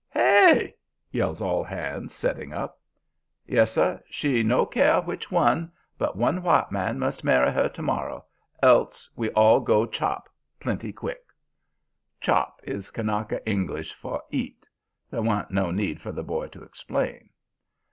[0.15, 0.73] "'HEY?'
[1.11, 2.79] yells all hands, setting up.
[3.45, 4.01] "'Yes, sir.
[4.09, 8.25] She no care which one, but one white man must marry her to morrow.
[8.63, 10.27] Else we all go chop
[10.59, 11.27] plenty quick.'
[12.19, 14.65] "'Chop' is Kanaka English for 'eat.'
[15.11, 17.29] There wa'n't no need for the boy to explain.